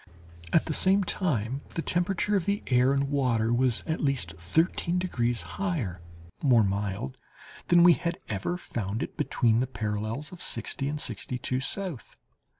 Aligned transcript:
At 0.51 0.65
the 0.65 0.73
same 0.73 1.03
time 1.03 1.61
the 1.75 1.83
temperature 1.83 2.35
of 2.35 2.47
the 2.47 2.63
air 2.65 2.91
and 2.91 3.07
water 3.11 3.53
was 3.53 3.83
at 3.85 4.01
least 4.01 4.33
thirteen 4.39 4.97
degrees 4.97 5.43
higher 5.61 6.01
(more 6.41 6.63
mild) 6.63 7.17
than 7.67 7.83
we 7.83 7.93
had 7.93 8.17
ever 8.27 8.57
found 8.57 9.03
it 9.03 9.15
between 9.15 9.59
the 9.59 9.67
parallels 9.67 10.31
of 10.31 10.41
sixty 10.41 10.87
and 10.87 10.99
sixty 10.99 11.37
two 11.37 11.59
south. 11.59 12.17